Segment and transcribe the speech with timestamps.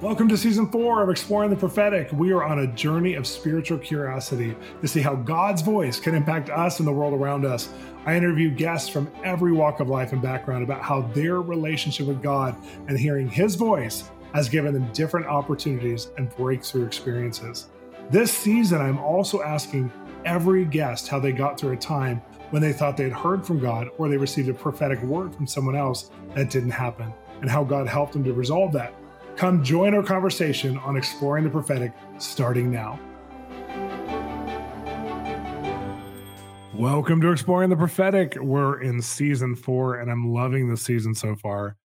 [0.00, 2.12] Welcome to season four of Exploring the Prophetic.
[2.12, 6.50] We are on a journey of spiritual curiosity to see how God's voice can impact
[6.50, 7.68] us and the world around us.
[8.06, 12.22] I interview guests from every walk of life and background about how their relationship with
[12.22, 12.54] God
[12.86, 17.66] and hearing His voice has given them different opportunities and breakthrough experiences.
[18.08, 19.90] This season, I'm also asking
[20.24, 23.58] every guest how they got through a time when they thought they had heard from
[23.58, 27.64] God or they received a prophetic word from someone else that didn't happen, and how
[27.64, 28.94] God helped them to resolve that.
[29.38, 32.98] Come join our conversation on exploring the prophetic starting now.
[36.74, 38.36] Welcome to Exploring the Prophetic.
[38.40, 41.76] We're in season four, and I'm loving the season so far.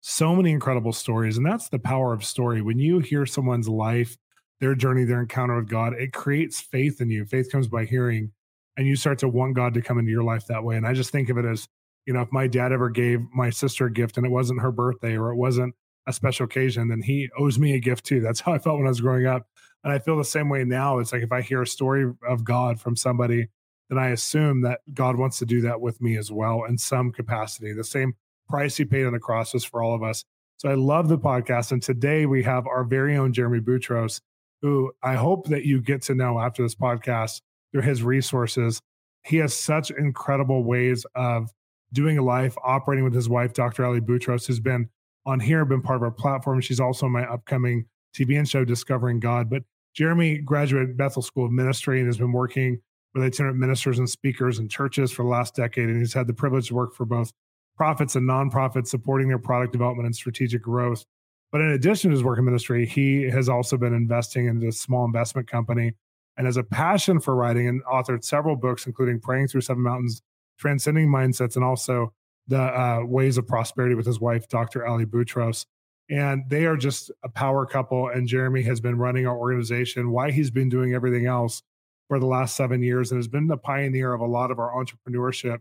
[0.00, 2.62] So many incredible stories, and that's the power of story.
[2.62, 4.16] When you hear someone's life,
[4.62, 7.26] their journey, their encounter with God, it creates faith in you.
[7.26, 8.32] Faith comes by hearing,
[8.78, 10.78] and you start to want God to come into your life that way.
[10.78, 11.68] And I just think of it as,
[12.06, 14.72] you know, if my dad ever gave my sister a gift and it wasn't her
[14.72, 15.74] birthday or it wasn't
[16.06, 18.20] a special occasion, then he owes me a gift too.
[18.20, 19.46] That's how I felt when I was growing up.
[19.84, 20.98] And I feel the same way now.
[20.98, 23.48] It's like if I hear a story of God from somebody,
[23.88, 27.10] then I assume that God wants to do that with me as well in some
[27.10, 27.72] capacity.
[27.72, 28.14] The same
[28.48, 30.24] price he paid on the cross was for all of us.
[30.58, 31.72] So I love the podcast.
[31.72, 34.20] And today we have our very own Jeremy Butrous,
[34.60, 37.40] who I hope that you get to know after this podcast
[37.72, 38.80] through his resources.
[39.24, 41.50] He has such incredible ways of
[41.92, 43.84] doing life, operating with his wife, Dr.
[43.84, 44.88] Ali Butrous, who's been
[45.26, 46.60] on here, been part of our platform.
[46.60, 49.48] She's also my upcoming TBN show, Discovering God.
[49.48, 49.62] But
[49.94, 52.80] Jeremy graduated Bethel School of Ministry and has been working
[53.14, 55.88] with itinerant ministers and speakers and churches for the last decade.
[55.88, 57.32] And he's had the privilege to work for both
[57.76, 61.04] profits and nonprofits, supporting their product development and strategic growth.
[61.50, 64.72] But in addition to his work in ministry, he has also been investing in a
[64.72, 65.92] small investment company
[66.36, 70.22] and has a passion for writing and authored several books, including Praying Through Seven Mountains,
[70.58, 72.14] Transcending Mindsets, and also
[72.52, 74.86] the uh, ways of prosperity with his wife, Dr.
[74.86, 75.64] Ali Butrous.
[76.10, 78.08] And they are just a power couple.
[78.08, 81.62] And Jeremy has been running our organization, why he's been doing everything else
[82.08, 84.70] for the last seven years, and has been the pioneer of a lot of our
[84.72, 85.60] entrepreneurship,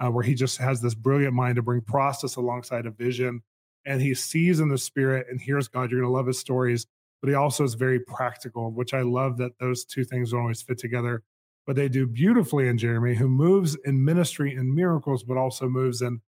[0.00, 3.40] uh, where he just has this brilliant mind to bring process alongside a vision.
[3.86, 5.92] And he sees in the spirit and hears God.
[5.92, 6.86] You're going to love his stories,
[7.22, 10.62] but he also is very practical, which I love that those two things don't always
[10.62, 11.22] fit together
[11.66, 16.02] but they do beautifully in Jeremy, who moves in ministry and miracles, but also moves
[16.02, 16.20] in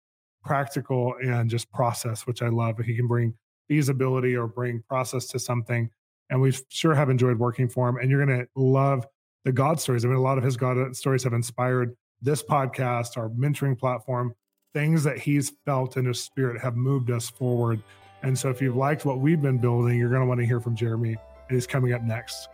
[0.45, 2.79] practical and just process, which I love.
[2.79, 3.35] He can bring
[3.69, 5.91] feasibility or bring process to something.
[6.31, 7.97] And we sure have enjoyed working for him.
[7.97, 9.07] And you're going to love
[9.45, 10.05] the God stories.
[10.05, 13.79] I mean, a lot of his God uh, stories have inspired this podcast, our mentoring
[13.79, 14.35] platform.
[14.75, 17.83] Things that he's felt in his spirit have moved us forward.
[18.23, 20.61] And so, if you've liked what we've been building, you're going to want to hear
[20.61, 21.17] from Jeremy,
[21.49, 22.49] and he's coming up next.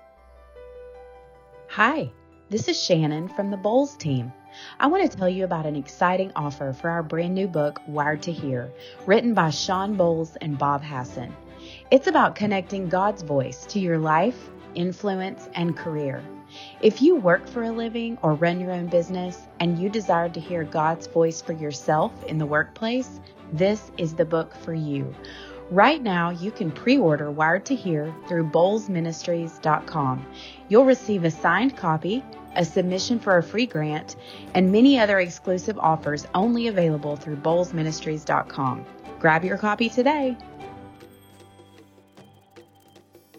[1.69, 2.13] Hi,
[2.53, 4.31] this is Shannon from the Bolz team.
[4.79, 8.21] I want to tell you about an exciting offer for our brand new book, Wired
[8.25, 8.71] to Hear,
[9.07, 11.35] written by Shawn Bolz and Bob Hasson.
[11.91, 16.23] It's about connecting God's voice to your life, influence, and career.
[16.83, 20.39] If you work for a living or run your own business and you desire to
[20.39, 23.19] hear God's voice for yourself in the workplace,
[23.55, 25.15] this is the book for you.
[25.73, 30.27] Right now, you can pre order Wired to Hear through bolzministries.com.
[30.69, 32.23] You'll receive a signed copy
[32.57, 34.17] a submission for a free grant,
[34.53, 38.85] and many other exclusive offers only available through bolzministries.com.
[39.19, 40.37] Grab your copy today.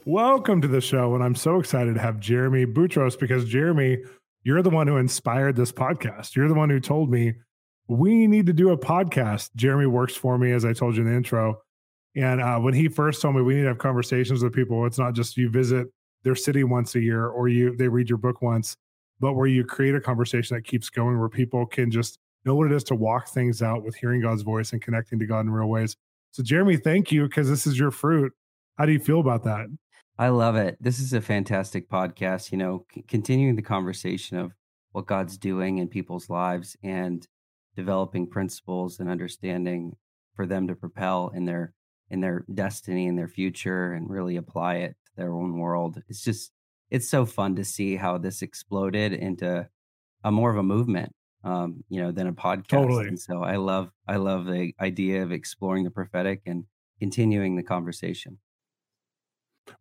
[0.03, 3.99] Welcome to the show, and I'm so excited to have Jeremy Butrous because Jeremy,
[4.41, 6.35] you're the one who inspired this podcast.
[6.35, 7.33] You're the one who told me
[7.87, 9.51] we need to do a podcast.
[9.55, 11.61] Jeremy works for me, as I told you in the intro.
[12.15, 14.99] And uh, when he first told me we need to have conversations with people, it's
[14.99, 15.87] not just you visit
[16.23, 18.77] their city once a year or you they read your book once
[19.23, 22.69] but where you create a conversation that keeps going, where people can just know what
[22.69, 25.49] it is to walk things out with hearing God's voice and connecting to God in
[25.49, 25.95] real ways.
[26.31, 28.33] So, Jeremy, thank you because this is your fruit.
[28.77, 29.67] How do you feel about that?
[30.19, 30.77] I love it.
[30.81, 32.51] This is a fantastic podcast.
[32.51, 34.51] You know, c- continuing the conversation of
[34.91, 37.25] what God's doing in people's lives and
[37.77, 39.95] developing principles and understanding
[40.35, 41.73] for them to propel in their
[42.13, 46.01] in their destiny and their future and really apply it to their own world.
[46.07, 46.51] It's just
[46.91, 49.67] it's so fun to see how this exploded into
[50.23, 51.11] a more of a movement
[51.43, 52.67] um, you know, than a podcast.
[52.67, 53.07] Totally.
[53.07, 56.65] And so I love I love the idea of exploring the prophetic and
[56.99, 58.37] continuing the conversation.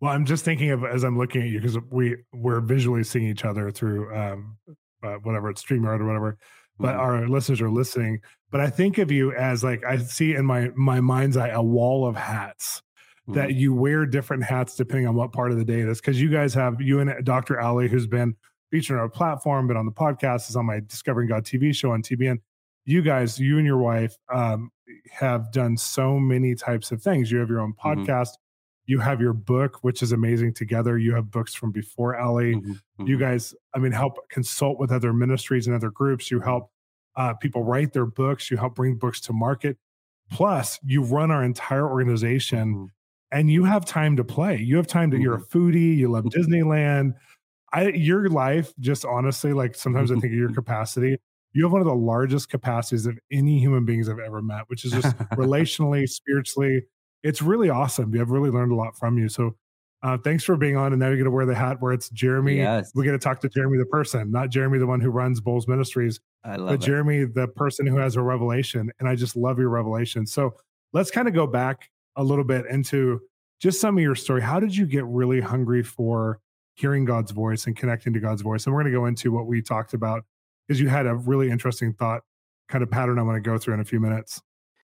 [0.01, 3.27] Well, I'm just thinking of as I'm looking at you because we we're visually seeing
[3.27, 4.57] each other through um,
[5.05, 6.39] uh, whatever it's StreamYard or whatever,
[6.79, 7.01] but mm-hmm.
[7.01, 8.21] our listeners are listening.
[8.51, 11.63] But I think of you as like I see in my my mind's eye a
[11.63, 12.83] wall of hats
[13.23, 13.35] mm-hmm.
[13.35, 16.01] that you wear different hats depending on what part of the day it is.
[16.01, 17.61] Because you guys have you and Dr.
[17.61, 18.37] Ali, who's been
[18.71, 21.93] featured on our platform, been on the podcast, is on my Discovering God TV show
[21.93, 22.39] on TBN.
[22.85, 24.71] You guys, you and your wife, um,
[25.11, 27.31] have done so many types of things.
[27.31, 28.01] You have your own mm-hmm.
[28.01, 28.29] podcast.
[28.29, 28.42] Mm-hmm.
[28.87, 30.99] You have your book, which is amazing together.
[30.99, 32.57] You have books from before Ellie.
[32.57, 33.21] Mhm, You mhm.
[33.21, 36.31] guys, I mean, help consult with other ministries and other groups.
[36.31, 36.71] You help
[37.15, 38.51] uh, people write their books.
[38.51, 39.77] You help bring books to market.
[40.31, 42.89] Plus, you run our entire organization Mhm.
[43.31, 44.57] and you have time to play.
[44.57, 45.59] You have time to, you're a Mm-hmm.
[45.59, 47.13] foodie, you love Disneyland.
[47.75, 51.19] I, your life, just honestly, like sometimes I think of your capacity.
[51.53, 54.85] You have one of the largest capacities of any human beings I've ever met, which
[54.87, 56.83] is just relationally, spiritually.
[57.23, 58.13] It's really awesome.
[58.19, 59.29] I've really learned a lot from you.
[59.29, 59.57] So,
[60.03, 60.93] uh, thanks for being on.
[60.93, 62.57] And now you're going to wear the hat where it's Jeremy.
[62.57, 62.91] Yes.
[62.95, 65.69] We're going to talk to Jeremy, the person, not Jeremy, the one who runs Bolz
[65.69, 66.81] Ministries, I love but it.
[66.81, 68.91] Jeremy, the person who has a revelation.
[68.99, 70.27] And I just love your revelation.
[70.27, 70.55] So
[70.93, 73.21] let's kind of go back a little bit into
[73.61, 74.43] just some of your story.
[74.43, 76.41] How did you get really hungry for
[76.75, 78.67] hearing God's voice and connecting to God's voice?
[78.67, 80.25] And we're going to go into what we talked about
[80.67, 82.23] because you had a really interesting thought
[82.69, 84.43] kind of pattern I want to go through in a few minutes.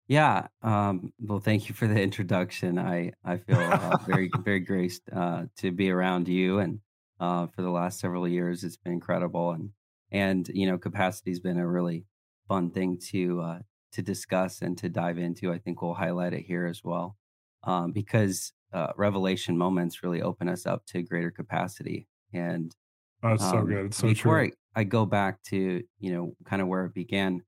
[0.09, 0.49] Yeah.
[0.63, 2.79] Um, well, thank you for the introduction.
[2.79, 6.81] I I feel uh, very very graced uh, to be around you, and
[7.21, 9.53] uh, for the last several years, it's been incredible.
[9.53, 9.73] And
[10.11, 12.07] and you know, capacity's been a really
[12.49, 13.59] fun thing to uh,
[13.93, 15.53] to discuss and to dive into.
[15.53, 17.17] I think we'll highlight it here as well,
[17.65, 22.09] um, because uh, revelation moments really open us up to greater capacity.
[22.33, 22.75] And
[23.23, 23.87] Oh, it's so um, good.
[23.87, 24.53] It's so before true.
[24.75, 27.43] I, I go back to you know kind of where it began,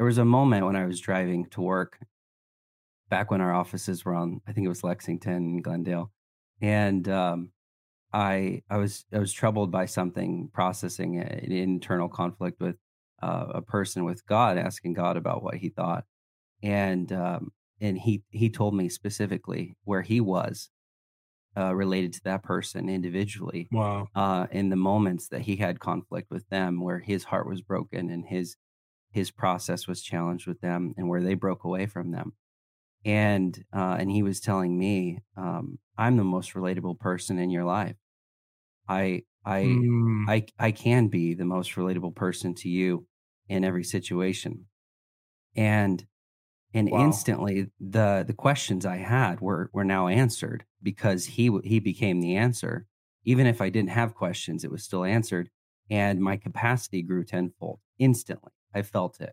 [0.00, 1.98] there was a moment when I was driving to work
[3.08, 6.12] back when our offices were on I think it was Lexington and Glendale,
[6.60, 7.52] and um,
[8.12, 12.76] I I was I was troubled by something processing an internal conflict with
[13.22, 16.06] uh, a person with God, asking God about what He thought,
[16.62, 20.70] and um, and he he told me specifically where he was
[21.56, 24.08] uh, related to that person individually Wow.
[24.14, 28.10] uh, in the moments that he had conflict with them, where his heart was broken
[28.10, 28.56] and his
[29.10, 32.34] his process was challenged with them, and where they broke away from them.
[33.04, 37.64] And uh, and he was telling me, um, "I'm the most relatable person in your
[37.64, 37.96] life.
[38.88, 43.06] I I Mm, I I can be the most relatable person to you
[43.48, 44.66] in every situation."
[45.56, 46.06] And
[46.74, 46.90] and Wow.
[46.90, 52.36] instantly the the questions I had were were now answered because he he became the
[52.36, 52.88] answer.
[53.24, 55.50] Even if I didn't have questions, it was still answered,
[55.90, 58.52] and my capacity grew tenfold instantly.
[58.74, 59.32] I felt it,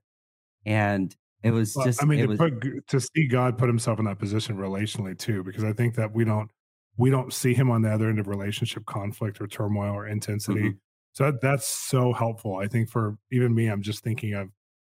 [0.65, 3.99] and it was Well, just I mean, to, was put, to see God put himself
[3.99, 6.49] in that position relationally too, because I think that we don't
[6.97, 10.71] we don't see him on the other end of relationship conflict or turmoil or intensity.
[10.71, 10.77] Mhm.
[11.13, 12.57] So that, that's so helpful.
[12.57, 14.49] I think for even me, I'm just thinking of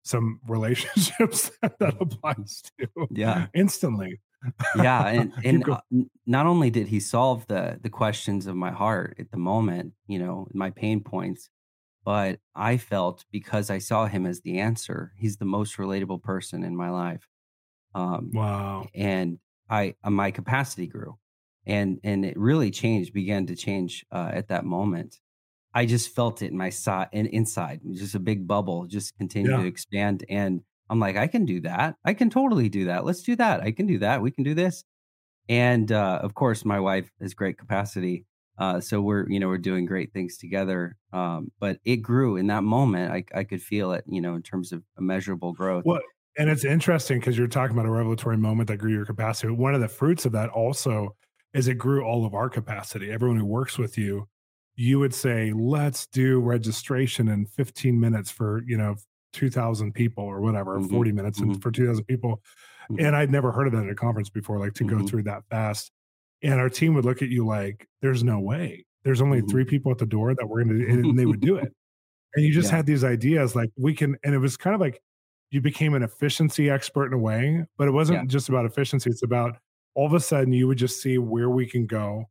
[0.03, 4.19] some relationships that, that applies to yeah instantly.
[4.77, 5.81] yeah and and uh,
[6.27, 10.19] not only did he solve the the questions of my heart at the moment you
[10.19, 11.51] know my pain points
[12.11, 16.65] but i felt because i saw him as the answer he's the most relatable person
[16.65, 17.25] in my life
[17.95, 18.87] um wow.
[18.95, 21.13] and i uh, my capacity grew
[21.67, 25.21] and and it really changed began to change uh, at that moment.
[25.81, 29.53] I just felt it in my side and inside just a big bubble just continued
[29.53, 29.63] Yeah.
[29.63, 30.53] to expand and
[30.89, 31.97] i'm like i can do that.
[32.11, 33.05] I can totally do that.
[33.05, 33.57] Let's do that.
[33.69, 34.23] I can do that.
[34.23, 34.77] We can do this.
[35.49, 38.17] And uh, of course my wife has great capacity
[38.61, 42.49] uh, so we're you know we're doing great things together um, but it grew in
[42.49, 46.01] that moment I, I could feel it you know in terms of immeasurable growth Well,
[46.39, 49.53] and it's interesting because you're talking about a revelatory moment that grew your capacity.
[49.53, 51.17] One of the fruits of that also
[51.55, 53.11] is it grew all of our capacity.
[53.11, 54.29] Everyone who works with you,
[54.77, 58.95] you would say, let's do registration in 15 minutes for, you know,
[59.33, 61.61] 2,000 people or whatever, Mhm, 40 minutes and mhm.
[61.61, 62.43] for 2,000 people.
[62.89, 62.99] Mhm.
[62.99, 65.03] And I'd never heard of that at a conference before, like to go Mhm.
[65.03, 65.93] through that fast.
[66.43, 68.85] And our team would look at you like, there's no way.
[69.05, 69.51] There's only Mhm.
[69.51, 71.73] three people at the door that we're going to, and they would do it.
[72.35, 72.77] And you just Yeah.
[72.77, 75.03] had these ideas like we can, and it was kind of like
[75.51, 78.27] you became an efficiency expert in a way, but it wasn't Yeah.
[78.27, 79.11] just about efficiency.
[79.11, 79.59] It's about
[79.95, 82.27] all of a sudden you would just see where we can go.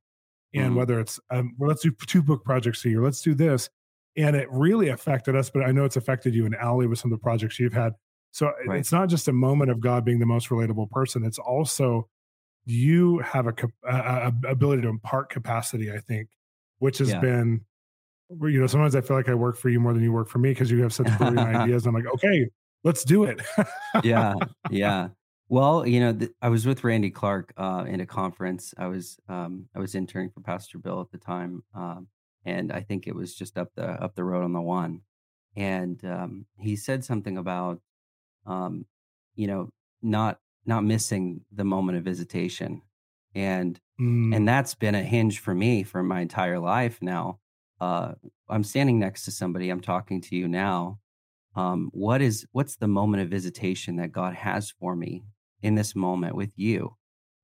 [0.56, 0.78] And Mhm.
[0.78, 3.70] whether it's, um, well, let's do two book projects a year, let's do this.
[4.18, 7.12] And it really affected us, but I know it's affected you and Allie with some
[7.12, 7.94] of the projects you've had.
[8.32, 8.80] So Right.
[8.80, 11.24] it's not just a moment of God being the most relatable person.
[11.26, 12.10] It's also
[12.70, 16.30] you have a, a, a ability to impart capacity, I think,
[16.80, 17.16] which has Yeah.
[17.16, 17.66] been,
[18.42, 20.40] you know, sometimes I feel like I work for you more than you work for
[20.40, 21.86] me because you have such brilliant ideas.
[21.88, 22.50] I'm like, okay,
[22.84, 23.42] let's do it.
[24.02, 24.36] yeah
[24.68, 25.10] yeah
[25.50, 29.20] well you know th- i was with randy clark uh, in a conference i was
[29.28, 32.08] um, i was interning for pastor bill at the time um,
[32.46, 35.02] and i think it was just up the up the road on the one
[35.56, 37.82] and um, he said something about
[38.46, 38.86] um,
[39.36, 39.70] you know
[40.02, 42.84] not not missing the moment of visitation
[43.36, 47.40] and Mm, and that's been a hinge for me for my entire life now
[47.82, 48.14] uh,
[48.50, 51.00] i'm standing next to somebody i'm talking to you now
[51.56, 55.26] um, what is what's the moment of visitation that god has for me
[55.62, 56.96] in this moment with you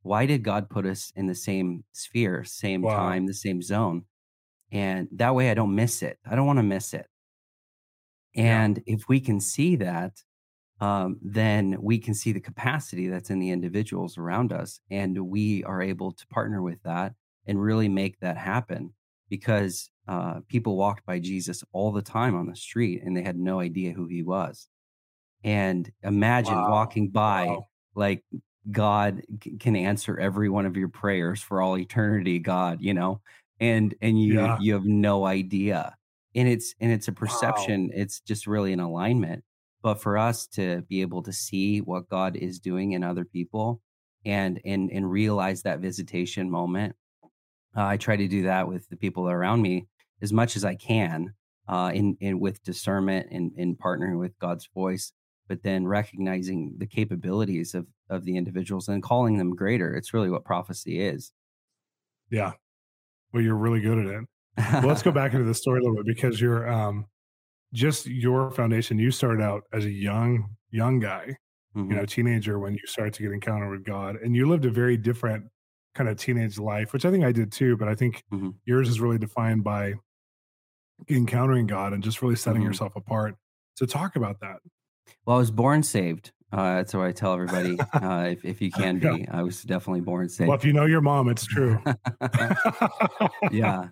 [0.03, 2.88] why did God put us in the same sphere, same Wow.
[2.88, 4.05] time, the same zone?
[4.72, 6.20] And that way I don't miss it.
[6.25, 7.08] I don't want to miss it.
[8.38, 8.65] Yeah.
[8.65, 10.24] And if we can see that,
[10.82, 14.79] um, then we can see the capacity that's in the individuals around us.
[14.91, 17.13] And we are able to partner with that
[17.46, 18.94] and really make that happen
[19.29, 23.38] because uh, people walked by Jesus all the time on the street and they had
[23.38, 24.67] no idea who he was.
[25.44, 26.65] And imagine Wow.
[26.65, 27.67] walking by Wow.
[27.96, 28.24] like
[28.72, 29.22] God
[29.60, 33.22] can answer every one of your prayers for all eternity, God, you know,
[33.60, 34.58] and and you Yeah.
[34.58, 35.96] you have no idea.
[36.36, 37.75] And it's and it's a Wow.
[37.75, 39.44] perception, it's just really an alignment.
[39.86, 43.84] But for us to be able to see what God is doing in other people
[44.25, 46.96] and and and realize that visitation moment,
[47.77, 49.86] uh, I try to do that with the people around me
[50.24, 51.36] as much as I can,
[51.68, 55.13] uh, in in with discernment and in partnering with God's voice,
[55.48, 59.94] but then recognizing the capabilities of of the individuals and calling them greater.
[59.94, 61.32] It's really what prophecy is.
[62.32, 62.54] Yeah.
[63.32, 64.25] Well, you're really good at it.
[64.58, 67.06] Well, let's go back into the story a little bit because you're um
[67.74, 69.00] just your foundation.
[69.00, 71.38] You started out as a young young guy,
[71.75, 71.89] Mhm.
[71.89, 74.72] you know, teenager when you started to get encounter with God, and you lived a
[74.72, 75.45] very different
[75.95, 77.77] kind of teenage life, which I think I did too.
[77.77, 78.55] But I think Mhm.
[78.65, 79.95] yours is really defined by
[81.10, 82.65] encountering God and just really setting Mhm.
[82.65, 83.36] yourself apart.
[83.75, 84.60] So talk about that.
[85.25, 86.31] Well, I was born saved.
[86.51, 87.77] Uh, that's what I tell everybody.
[87.93, 89.17] Uh, if if you can Yeah.
[89.17, 90.48] be, I was definitely born saved.
[90.50, 91.79] Well, if you know your mom, it's true.
[93.51, 93.89] yeah,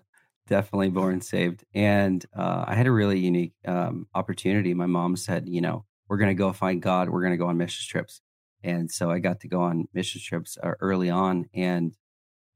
[0.48, 1.64] definitely born saved.
[1.74, 4.74] And uh, I had a really unique um, opportunity.
[4.74, 7.10] My mom said, you know, we're going to go find God.
[7.10, 8.22] We're going to go on mission trips.
[8.64, 11.50] And so I got to go on mission trips uh, early on.
[11.54, 11.96] And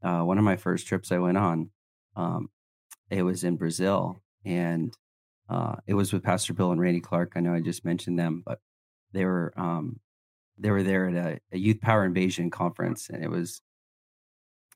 [0.03, 1.71] uh, one of my first trips I went on,
[2.15, 2.49] um,
[3.09, 4.21] it was in Brazil.
[4.45, 4.93] And
[5.49, 7.33] uh, it was with Pastor Bill and Randy Clark.
[7.35, 8.59] I know I just mentioned them, but
[9.13, 9.99] they were um,
[10.57, 13.61] they were there at a, a youth power invasion conference, and it was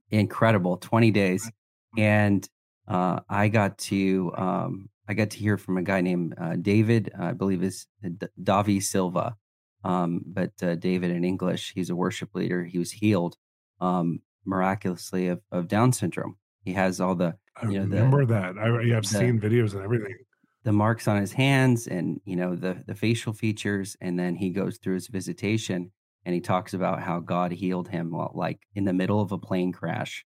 [0.09, 0.77] incredible.
[0.77, 1.51] Twenty days,
[1.97, 2.47] and
[2.91, 7.11] uh, I got to um, I got to hear from a guy named uh, David,
[7.17, 9.35] I believe is D- Davi Silva,
[9.83, 11.73] um, but uh, David in English.
[11.75, 12.63] He's a worship leader.
[12.63, 13.35] He was healed
[13.79, 16.35] um, miraculously of, of Down syndrome.
[16.63, 18.57] He has all the I you know, the- remember that.
[18.57, 20.15] I, yeah, I've the- seen videos and everything.
[20.63, 24.49] the marks on his hands and you know the the facial features and then he
[24.51, 25.91] goes through his visitation
[26.25, 29.71] and he talks about how god healed him like in the middle of a plane
[29.71, 30.23] crash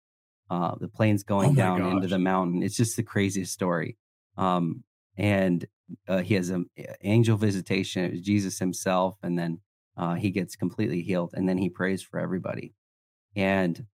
[0.49, 2.63] uh the plane's going Oh down into the mountain.
[2.63, 3.97] It's just the craziest story.
[4.37, 4.83] Um
[5.17, 5.65] and
[6.07, 6.67] uh, he has an
[7.01, 9.59] angel visitation it was jesus himself and then
[9.97, 12.73] uh he gets completely healed and then he prays for everybody.
[13.35, 13.85] And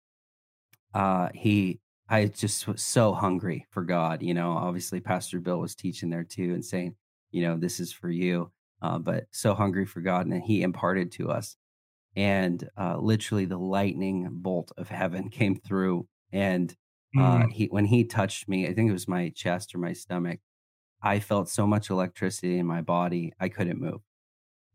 [0.93, 1.79] uh he
[2.09, 6.23] i just was so hungry for god you know obviously pastor bill was teaching there
[6.23, 6.95] too and saying
[7.31, 11.11] you know this is for you uh, but so hungry for god and he imparted
[11.13, 11.55] to us.
[12.15, 16.75] And uh literally the lightning bolt of heaven came through and
[17.17, 19.91] uh Mm, he when he touched me i think it was my chest or my
[19.91, 20.39] stomach
[21.03, 23.99] i felt so much electricity in my body i couldn't move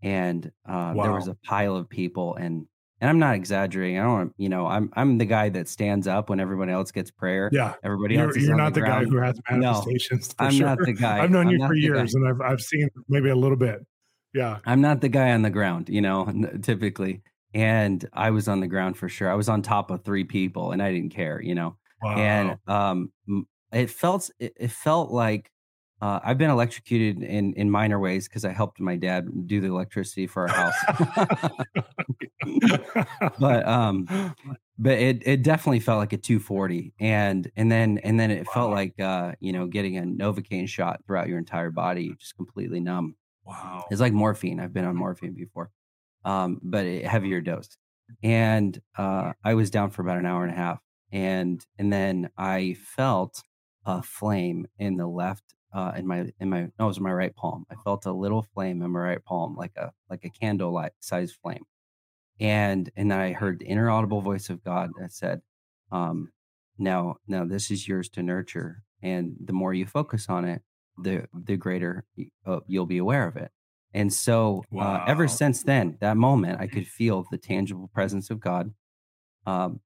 [0.03, 2.67] and uh, there was a pile of people and
[3.01, 6.29] and i'm not exaggerating i don't you know i'm i'm the guy that stands up
[6.29, 7.73] when everyone else gets prayer yeah.
[7.83, 10.35] everybody You're, else is you're not the, guy who has No, manifestations.
[10.35, 10.67] for i'm sure.
[10.67, 11.87] not the guy I've known I'm you for the guy.
[11.87, 13.81] years and I've, I've seen maybe a little bit.
[14.35, 14.59] Yeah.
[14.67, 17.23] I'm not the guy on the ground, you know, typically.
[17.55, 19.31] And I was on the ground for sure.
[19.31, 21.77] I was on top of three people and I didn't care, you know.
[22.03, 22.17] Wow.
[22.17, 23.13] And um
[23.73, 25.51] it felt it, it felt like
[26.03, 29.69] uh, I've been electrocuted in in minor ways because I helped my dad do the
[29.69, 30.75] electricity for our house.
[33.41, 34.35] but um
[34.79, 38.71] but it it definitely felt like a 240 and and then and then it felt
[38.71, 43.17] like uh you know getting a novocaine shot throughout your entire body just completely numb
[43.47, 43.87] wow.
[43.91, 44.61] it's like morphine.
[44.61, 45.71] I've been on morphine before,
[46.27, 47.79] um, but a heavier dose.
[48.23, 52.31] And uh, I was down for about an hour and a half, and and then
[52.39, 53.43] I felt
[53.87, 57.37] a flame in the left, uh, in my in my no, it was my right
[57.37, 57.67] palm.
[57.71, 60.93] I felt a little flame in my right palm, like a like a candle light
[61.01, 61.65] size flame.
[62.41, 65.43] And and then I heard the inaudible voice of God that said,
[65.93, 66.33] um,
[66.79, 70.63] "Now, now this is yours to nurture, and the more you focus on it,
[70.99, 72.07] the the greater
[72.47, 73.53] uh, you'll be aware of it."
[73.97, 78.39] And so, uh, ever since then, that moment, I could feel the tangible presence of
[78.41, 78.75] God.
[79.47, 79.81] Um,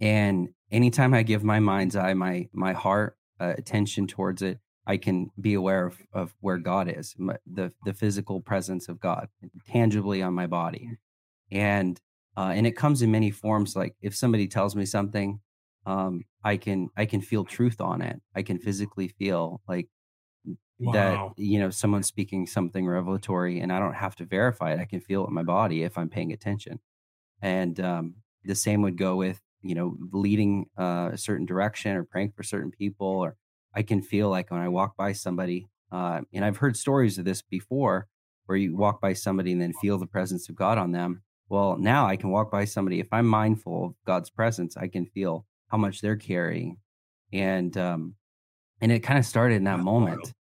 [0.00, 4.96] and anytime I give my mind's eye, my my heart uh, attention towards it, I
[4.96, 9.28] can be aware of of where God is, my, the the physical presence of God,
[9.66, 10.88] tangibly on my body,
[11.50, 12.00] and
[12.36, 13.74] uh, and it comes in many forms.
[13.74, 15.40] Like if somebody tells me something,
[15.84, 18.20] um, I can I can feel truth on it.
[18.36, 19.88] I can physically feel like
[20.78, 24.84] that you know someone's speaking something revelatory and i don't have to verify it i
[24.84, 26.80] can feel it in my body if i'm paying attention.
[27.40, 28.14] And um
[28.44, 32.42] the same would go with you know leading uh, a certain direction or praying for
[32.42, 33.36] certain people or
[33.74, 37.24] i can feel like when i walk by somebody uh, and i've heard stories of
[37.24, 38.06] this before
[38.46, 41.22] where you walk by somebody and then feel the presence of god on them.
[41.48, 45.06] Well now i can walk by somebody if i'm mindful of god's presence i can
[45.06, 46.78] feel how much they're carrying.
[47.32, 48.14] And um
[48.80, 50.32] and it kind of started in that moment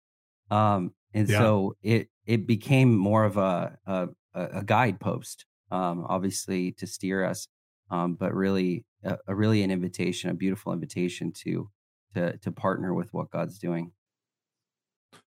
[0.51, 1.39] um and yeah.
[1.39, 7.47] so it it became more of a a, a guidepost um obviously to steer us
[7.89, 11.69] um but really a, a really an invitation a beautiful invitation to
[12.13, 13.91] to to partner with what god's doing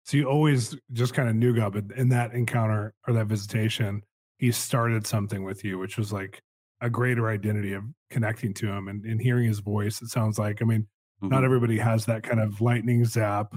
[0.04, 4.02] so you always just kind of knew god but in that encounter or that visitation
[4.38, 6.42] he started something with you which was like
[6.80, 10.62] a greater identity of connecting to him and, and hearing his voice it sounds like
[10.62, 10.82] i mean
[11.22, 11.28] mm-hmm.
[11.28, 13.56] not everybody has that kind of lightning zap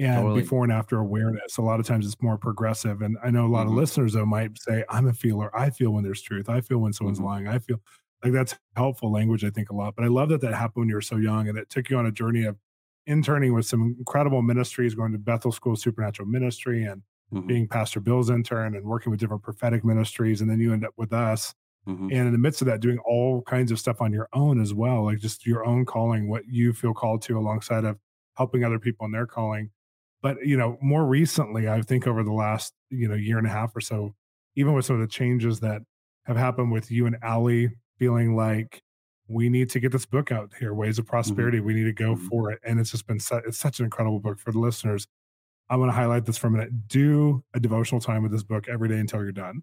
[0.00, 0.40] and totally.
[0.40, 3.48] before and after awareness a lot of times it's more progressive and i know a
[3.48, 3.72] lot mm-hmm.
[3.72, 6.78] of listeners though might say i'm a feeler i feel when there's truth i feel
[6.78, 7.26] when someone's mm-hmm.
[7.26, 7.76] lying i feel
[8.24, 10.88] like that's helpful language i think a lot but i love that that happened when
[10.88, 12.56] you were so young and it took you on a journey of
[13.06, 17.02] interning with some incredible ministries going to bethel school supernatural ministry and
[17.32, 17.46] mm-hmm.
[17.46, 20.94] being pastor bill's intern and working with different prophetic ministries and then you end up
[20.96, 21.54] with us
[21.86, 22.08] mm-hmm.
[22.10, 24.72] and in the midst of that doing all kinds of stuff on your own as
[24.72, 27.98] well like just your own calling what you feel called to alongside of
[28.36, 29.70] helping other people in their calling
[30.22, 33.50] but you know more recently i think over the last you know year and a
[33.50, 34.14] half or so
[34.56, 35.82] even with some of the changes that
[36.24, 38.82] have happened with you and Allie feeling like
[39.28, 41.10] we need to get this book out here, Ways of mm-hmm.
[41.10, 41.58] Prosperity.
[41.58, 41.66] Mm-hmm.
[41.66, 42.28] We need to go mm-hmm.
[42.28, 42.60] for it.
[42.64, 45.06] And it's just been su- it's such an incredible book for the listeners.
[45.68, 46.88] I want to highlight this for a minute.
[46.88, 49.62] Do a devotional time with this book every day until you're done.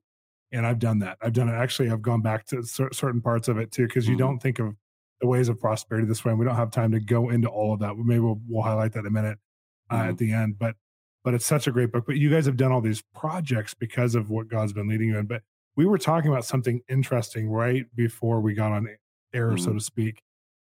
[0.53, 1.17] And I've done that.
[1.21, 1.53] I've done it.
[1.53, 4.13] Actually, I've gone back to cer- certain parts of it too, because mm-hmm.
[4.13, 4.73] you don't think of
[5.19, 6.31] the ways of prosperity this way.
[6.31, 7.97] And we don't have time to go into all of that.
[7.97, 9.37] Maybe we'll, we'll highlight that in a minute
[9.91, 10.15] uh, at mm-hmm.
[10.15, 10.59] the end.
[10.59, 10.75] But
[11.23, 12.05] but it's such a great book.
[12.05, 15.17] But you guys have done all these projects because of what God's been leading you
[15.17, 15.25] in.
[15.25, 15.41] But
[15.75, 18.87] we were talking about something interesting right before we got on
[19.33, 19.63] air, mm-hmm.
[19.63, 20.23] so to speak.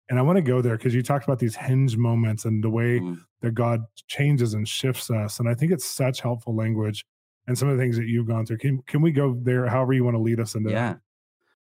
[0.09, 2.69] And I want to go there because you talked about these hinge moments and the
[2.69, 3.15] way mm-hmm.
[3.41, 5.39] that God changes and shifts us.
[5.39, 7.05] And I think it's such helpful language
[7.47, 8.57] and some of the things that you've gone through.
[8.57, 10.93] Can can we go there however you want to lead us into yeah.
[10.93, 10.99] that?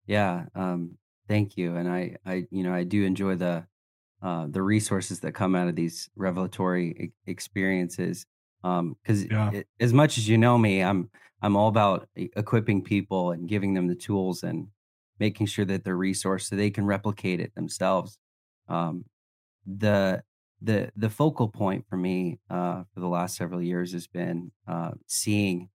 [0.06, 0.44] Yeah.
[0.54, 1.76] Um, thank you.
[1.76, 3.66] And I I you know, I do enjoy the
[4.24, 8.24] uh, the resources that come out of these revelatory experiences
[8.62, 9.60] because um, yeah.
[9.80, 11.10] as much as you know me i'm
[11.42, 14.66] i'm all about equipping people and giving them the tools and
[15.20, 18.16] making sure that they're resourced so they can replicate it themselves
[18.68, 19.04] um,
[19.66, 20.22] the
[20.62, 24.92] the the focal point for me uh, for the last several years has been uh,
[25.06, 25.68] seeing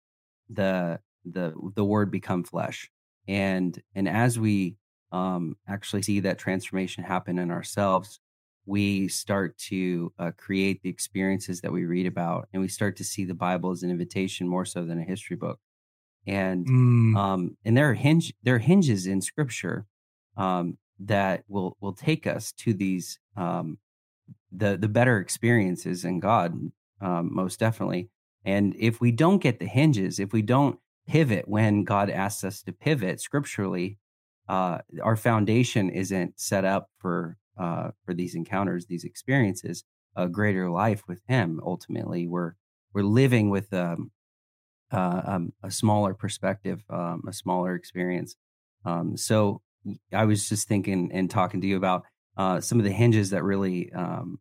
[0.49, 2.91] the the the word become flesh
[3.27, 4.79] and and as we
[5.13, 8.21] um, actually see that transformation happen in ourselves
[8.69, 13.05] we start to uh, create the experiences that we read about and we start to
[13.05, 15.59] see the bible as an invitation more so than a history book
[16.27, 17.17] and mm.
[17.17, 19.87] um, and there are hinge there are hinges in scripture
[20.37, 23.79] um, that will will take us to these um,
[24.53, 26.55] the the better experiences in god
[27.01, 28.09] um, most definitely
[28.45, 30.79] and if we don't get the hinges if we don't
[31.09, 33.99] pivot when god asks us to pivot scripturally
[34.49, 39.85] uh, our foundation isn't set up for uh, for these encounters, these experiences,
[40.17, 41.61] a greater life with Him.
[41.65, 42.53] Ultimately, we're
[42.95, 44.11] we're living with um,
[44.91, 48.37] uh, um, a smaller perspective, um, a smaller experience.
[48.85, 49.61] Um, so
[50.13, 52.05] I was just thinking and talking to you about
[52.37, 54.39] uh, some of the hinges that really um,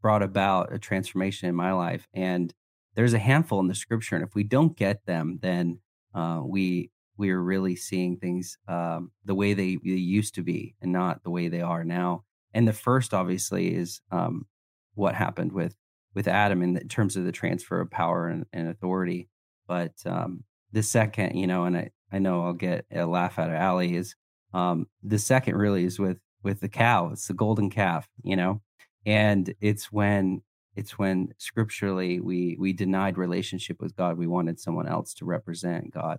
[0.00, 2.52] brought about a transformation in my life, and
[2.94, 5.80] there's a handful in the Scripture, and if we don't get them, then
[6.14, 10.74] uh, we we are really seeing things um, the way they, they, used to be
[10.80, 14.46] and not the way they are now and the first obviously is um,
[14.94, 15.74] what happened with
[16.14, 19.28] with Adam in, the, in, terms of the transfer of power and, and authority.
[19.68, 23.50] But um, the second, you know, and I, I know I'll get a laugh out
[23.50, 24.16] of Allie is
[24.52, 27.10] um, the second really is with with the cow.
[27.12, 28.62] It's the golden calf, you know,
[29.06, 30.42] and it's when
[30.74, 34.18] it's when scripturally we we denied relationship with God.
[34.18, 36.18] We wanted someone else to represent God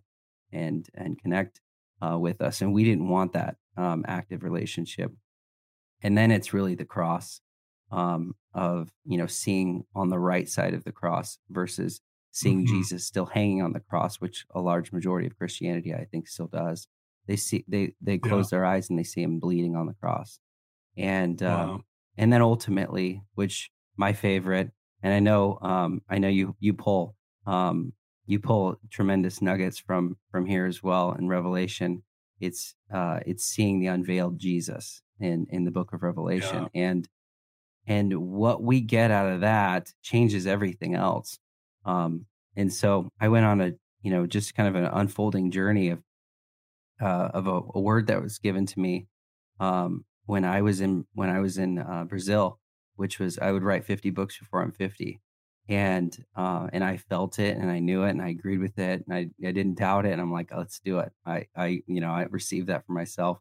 [0.51, 1.59] and and connect
[2.01, 5.11] uh, with us, and we didn't want that um, active relationship
[6.01, 7.41] and then it's really the cross
[7.91, 12.77] um, of you know seeing on the right side of the cross versus seeing mm-hmm.
[12.77, 16.47] Jesus still hanging on the cross, which a large majority of Christianity I think still
[16.47, 16.87] does.
[17.27, 18.57] They see they they close yeah.
[18.57, 20.39] their eyes and they see him bleeding on the cross,
[20.97, 21.73] and um, wow.
[21.75, 21.85] um,
[22.17, 24.71] and then ultimately, which my favorite,
[25.03, 27.93] and I know um, I know you you pull um,
[28.25, 32.03] you pull tremendous nuggets from from here as well in Revelation.
[32.39, 36.81] It's uh, it's seeing the unveiled Jesus in in the book of revelation yeah.
[36.89, 37.07] and
[37.87, 41.39] and what we get out of that changes everything else
[41.85, 45.89] um and so i went on a you know just kind of an unfolding journey
[45.89, 45.99] of
[47.01, 49.07] uh of a, a word that was given to me
[49.61, 52.59] um, when I was in when I was in uh, Brazil,
[52.95, 55.21] which was I would write 50 books before I'm 50,
[55.69, 59.05] and uh, and I felt it and I knew it and I agreed with it
[59.07, 61.11] and I, I didn't doubt it and I'm like oh, let's do it.
[61.25, 63.39] I I you know I received that for myself,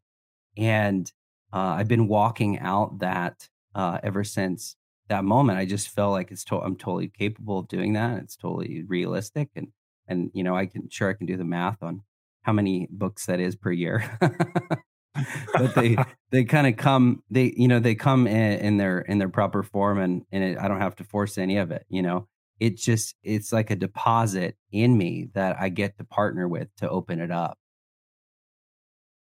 [0.56, 1.10] and
[1.52, 4.76] uh, I've been walking out that uh, ever since
[5.08, 5.58] that moment.
[5.58, 8.18] I just felt like it's to- I'm totally capable of doing that.
[8.20, 9.68] It's totally realistic and
[10.08, 12.02] and you know I can sure I can do the math on
[12.42, 14.18] how many books that is per year.
[15.54, 15.96] but they
[16.30, 19.62] they kind of come they you know they come in, in their in their proper
[19.62, 22.76] form and and it, I don't have to force any of it you know it
[22.76, 27.20] just it's like a deposit in me that I get to partner with to open
[27.20, 27.58] it up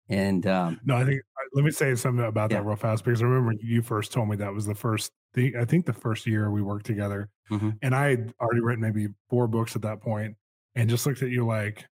[0.09, 1.23] and um no I think
[1.55, 2.59] let me say something about yeah.
[2.59, 5.55] that real fast because I remember you first told me that was the first thing
[5.59, 7.71] I think the first year we worked together mm-hmm.
[7.81, 10.37] and I had already written maybe four books at that point
[10.75, 11.87] and just looked at you like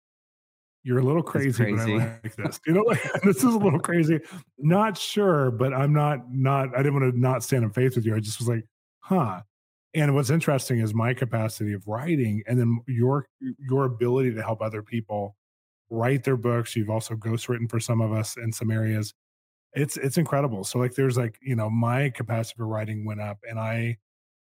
[0.83, 1.99] you're a little crazy, crazy.
[1.99, 2.61] but I like this.
[2.67, 4.19] You know, like this is a little crazy.
[4.59, 6.75] Not sure, but I'm not not.
[6.75, 8.15] I didn't want to not stand in faith with you.
[8.15, 8.65] I just was like,
[9.01, 9.43] huh.
[9.93, 13.27] And what's interesting is my capacity of writing, and then your
[13.59, 15.37] your ability to help other people
[15.91, 16.77] write their books.
[16.77, 19.13] You've also ghostwritten for some of us in some areas.
[19.75, 20.65] It's it's incredible.
[20.65, 23.99] So like, there's like you know, my capacity for writing went up, and I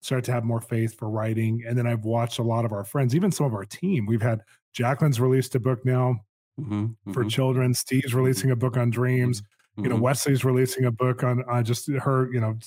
[0.02, 1.64] started to have more faith for writing.
[1.68, 4.06] And then I've watched a lot of our friends, even some of our team.
[4.06, 4.42] We've had
[4.74, 6.18] Jacqueline's released a book now
[6.60, 7.30] mm-hmm, for mm-hmm.
[7.30, 7.74] children.
[7.74, 8.18] Steve's mm-hmm.
[8.18, 9.42] releasing a book on dreams.
[9.42, 9.84] Mm-hmm.
[9.84, 10.04] You know, mm-hmm.
[10.04, 12.58] Wesley's releasing a book on on just her, you know,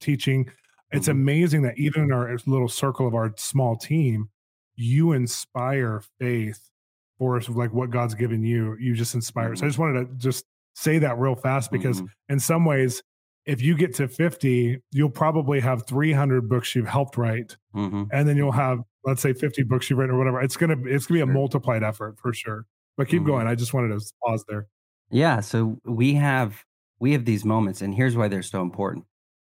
[0.00, 0.50] teaching.
[0.90, 1.18] It's mm-hmm.
[1.18, 4.30] amazing that even in our little circle of our small team,
[4.76, 6.70] you inspire faith
[7.18, 8.76] for like what God's given you.
[8.80, 9.54] You just inspire.
[9.56, 10.44] So I just wanted to just
[10.78, 13.02] say that real fast because in some ways
[13.46, 17.56] if you get to 50, you'll probably have 300 books you've helped write.
[17.74, 18.04] Mm-hmm.
[18.12, 20.42] And then you'll have, let's say 50 books you've written or whatever.
[20.42, 22.66] It's going to, it's to be a multiplied effort for sure.
[22.98, 23.30] But keep mm-hmm.
[23.30, 23.46] going.
[23.46, 24.66] I just wanted to pause there.
[25.10, 25.40] Yeah.
[25.40, 26.62] So we have,
[27.00, 29.06] we have these moments and here's why they're so important.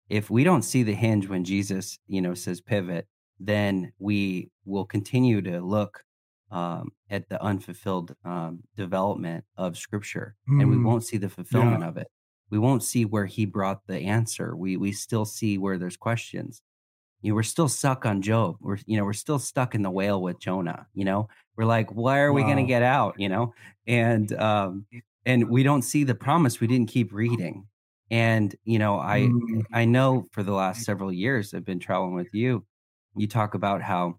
[0.09, 3.09] If we don't see the hinge when Jesus, you know, says pivot,
[3.41, 6.05] then we will continue to look
[6.51, 10.61] um, at the unfulfilled um, development of scripture mm.
[10.61, 10.85] and we mm.
[10.85, 11.89] won't see the fulfillment yeah.
[11.89, 12.09] of it
[12.51, 14.55] we won't see where he brought the answer.
[14.57, 16.63] We we still see where there's questions.
[17.23, 18.57] You know, we're still stuck on Job.
[18.61, 20.87] We're you know we're still stuck in the whale with Jonah.
[20.95, 23.15] You know, we're like, why are we going to get out?
[23.19, 23.55] You know,
[23.87, 24.87] and um
[25.25, 26.61] and we don't see the promise.
[26.61, 27.67] We didn't keep reading.
[28.11, 29.63] And you know, I mm.
[29.73, 32.67] I know for the last several years I've been traveling with you.
[33.17, 34.19] You talk about how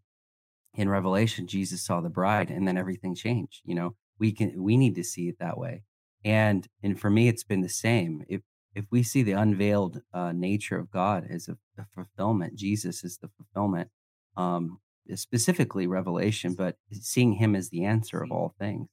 [0.73, 3.62] in Revelation Jesus saw the bride, and then everything changed.
[3.63, 5.84] You know, we can we need to see it that way
[6.23, 8.41] and and for me it's been the same if
[8.73, 13.17] if we see the unveiled uh, nature of god as a, a, fulfillment jesus is
[13.17, 13.89] the fulfillment
[14.38, 14.79] um
[15.15, 18.88] specifically revelation but seeing him as the answer of all things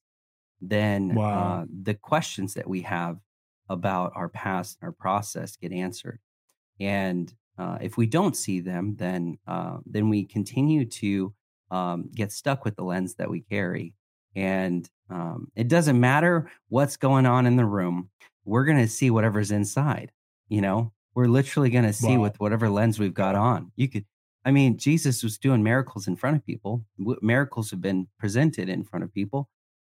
[0.61, 1.61] then wow.
[1.61, 3.19] uh, the questions that we have
[3.69, 6.19] about our past and our process get answered
[6.81, 11.35] and uh, if we don't see them then uh, then we continue to
[11.71, 13.95] um, get stuck with the lens that we carry
[14.39, 18.11] and um, it doesn't matter what's going on in the room.
[18.45, 20.13] We're going to see whatever's inside.
[20.49, 22.23] You know, we're literally going to see wow.
[22.23, 23.73] with whatever lens we've got on.
[23.77, 24.05] You could,
[24.45, 26.85] I mean, Jesus was doing miracles in front of people.
[27.21, 29.49] Miracles have been presented in front of people,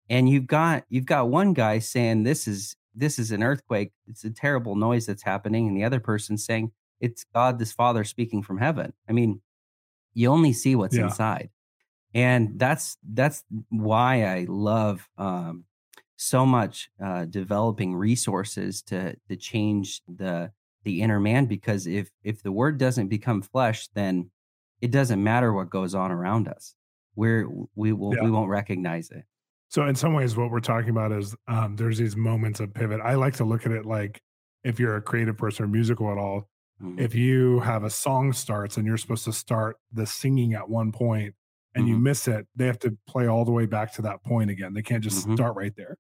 [0.09, 3.93] and you've got you've got one guy saying this is this is an earthquake.
[4.07, 8.05] It's a terrible noise that's happening, and the other person saying it's God, this Father
[8.05, 8.93] speaking from heaven.
[9.09, 9.41] I mean,
[10.13, 11.05] you only see what's yeah.
[11.05, 11.51] inside
[12.15, 15.65] and that's that's why I love um,
[16.17, 20.53] so much uh, developing resources to to change the
[20.85, 24.31] the inner man because if if the word doesn't become flesh, then
[24.81, 26.75] it doesn't matter what goes on around us.
[27.17, 28.23] We're we will yeah.
[28.23, 29.25] we won't recognize it.
[29.69, 33.01] So in some ways, what we're talking about is um, there's these moments of pivot.
[33.03, 34.23] I like to look at it like
[34.63, 36.49] if you're a creative person or musical at all,
[36.81, 37.01] mm-hmm.
[37.01, 40.93] if you have a song starts and you're supposed to start the singing at one
[40.93, 41.35] point
[41.75, 41.95] and mm-hmm.
[41.95, 44.75] you miss it, they have to play all the way back to that point again.
[44.75, 45.35] They can't just mm-hmm.
[45.35, 45.97] start right there.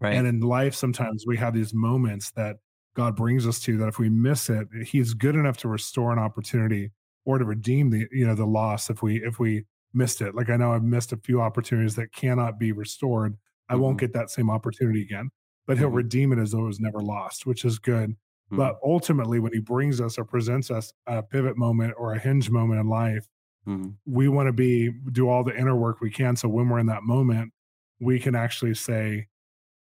[0.00, 0.14] Right.
[0.14, 2.56] And in life, sometimes we have these moments that
[2.94, 6.18] God brings us to that if we miss it, He's good enough to restore an
[6.18, 6.90] opportunity
[7.24, 10.34] or to redeem the you know the loss if we if we missed it.
[10.34, 13.32] Like I know I've missed a few opportunities that cannot be restored.
[13.32, 13.72] Mm-hmm.
[13.72, 14.06] I won't mm-hmm.
[14.06, 15.30] get that same opportunity again,
[15.66, 15.96] but He'll mm-hmm.
[15.96, 18.14] redeem it as though it was never lost, which is good.
[18.50, 18.90] But mm-hmm.
[18.90, 22.80] ultimately, when He brings us or presents us a pivot moment or a hinge moment
[22.80, 23.26] in life,
[23.66, 23.90] Mm-hmm.
[24.06, 26.36] We want to be do all the inner work we can.
[26.36, 27.52] So when we're in that moment,
[28.00, 29.28] we can actually say,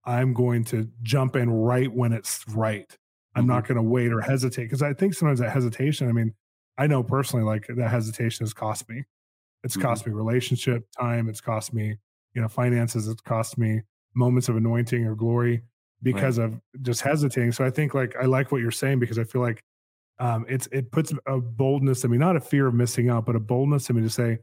[0.04, 2.86] I'm going to jump in right when it's right.
[3.34, 3.52] I'm mm-hmm.
[3.52, 4.64] not going to wait or hesitate.
[4.64, 6.34] Because I think sometimes that hesitation, I mean,
[6.78, 9.04] I know personally, like that hesitation has cost me.
[9.62, 9.86] It's mm-hmm.
[9.86, 11.28] cost me relationship time.
[11.28, 11.98] It's cost me,
[12.34, 13.08] you know, finances.
[13.08, 13.82] It's cost me
[14.14, 15.62] moments of anointing or glory.
[16.02, 16.46] because right.
[16.46, 17.52] of just hesitating.
[17.52, 19.62] So I think like I like what you're saying because I feel like
[20.20, 23.34] um, it's it puts a boldness in me, not a fear of missing out, but
[23.34, 24.38] a boldness in me to say,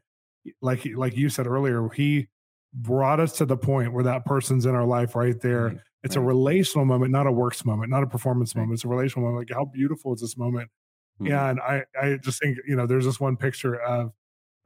[0.59, 2.27] like like you said earlier, he
[2.73, 5.67] brought us to the point where that person's in our life right there.
[5.67, 5.77] Right.
[6.03, 6.23] It's right.
[6.23, 8.61] a relational moment, not a works moment, not a performance right.
[8.61, 8.77] moment.
[8.77, 9.47] It's a relational moment.
[9.47, 10.69] Like how beautiful is this moment?
[11.21, 11.31] Mm-hmm.
[11.31, 14.13] And I I just think you know there's this one picture of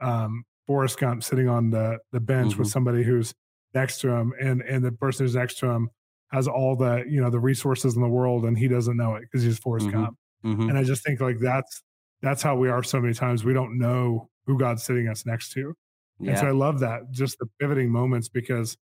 [0.00, 2.62] um, Forrest Gump sitting on the the bench mm-hmm.
[2.62, 3.34] with somebody who's
[3.74, 5.90] next to him, and and the person who's next to him
[6.30, 9.22] has all the you know the resources in the world, and he doesn't know it
[9.22, 10.04] because he's Forrest mm-hmm.
[10.04, 10.18] Gump.
[10.44, 10.68] Mm-hmm.
[10.68, 11.82] And I just think like that's
[12.20, 13.44] that's how we are so many times.
[13.44, 15.74] We don't know who God's sitting us next to.
[16.20, 16.30] Yeah.
[16.30, 18.76] And so I love that, just the pivoting moments because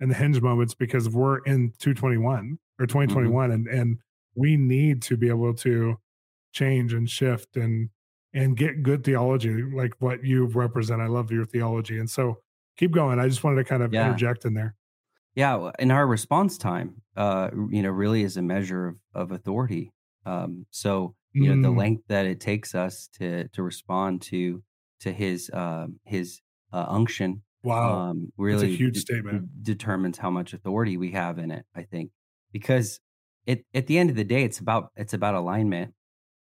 [0.00, 3.52] and the hinge moments because we're in 221 or 2021 mm-hmm.
[3.52, 3.98] and and
[4.34, 5.96] we need to be able to
[6.52, 7.90] change and shift and
[8.32, 11.00] and get good theology like what you represent.
[11.00, 11.98] I love your theology.
[11.98, 12.38] And so
[12.76, 13.18] keep going.
[13.18, 14.06] I just wanted to kind of yeah.
[14.06, 14.74] interject in there.
[15.34, 19.92] Yeah, and our response time, uh, you know, really is a measure of, of authority.
[20.30, 21.62] Um, so you know, mm.
[21.62, 24.62] the length that it takes us to to respond to
[25.00, 26.40] to his uh, his
[26.72, 27.42] uh, unction.
[27.62, 29.62] Wow, um, really huge de- statement.
[29.62, 31.64] Determines how much authority we have in it.
[31.74, 32.10] I think
[32.52, 33.00] because
[33.46, 35.94] it at the end of the day, it's about it's about alignment,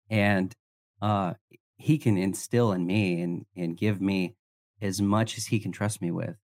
[0.09, 0.55] and
[1.03, 1.35] uh,
[1.77, 4.35] he can instill in me and and give me
[4.81, 6.37] as much as he can trust me with.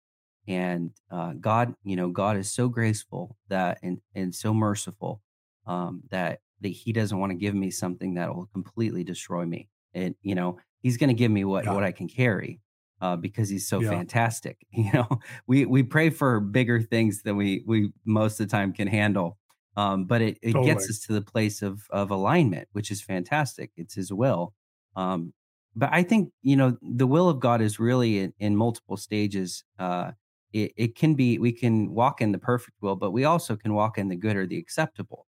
[0.49, 5.23] And uh, God, you know, God is so graceful that and and so merciful
[5.67, 9.69] um, that that he doesn't want to give me something that will completely destroy me.
[9.95, 11.73] And you know, he's going to give me what yeah.
[11.73, 12.61] what I can carry
[13.01, 13.91] uh, because he's so yeah.
[13.91, 14.59] fantastic.
[14.73, 15.09] You know,
[15.47, 19.39] we we pray for bigger things than we we most of the time can handle.
[19.77, 20.67] Um, but it, it totally.
[20.67, 23.71] gets us to the place of of alignment, which is fantastic.
[23.77, 24.55] It's His will.
[24.97, 25.33] Um,
[25.77, 29.65] but I think you know the will of God is really in, in multiple stages.
[29.79, 30.13] Uh,
[30.53, 33.75] it, it can be we can walk in the perfect will, but we also can
[33.75, 35.27] walk in the good or the acceptable.